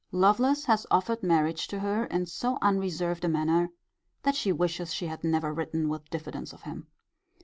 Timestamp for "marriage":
1.21-1.67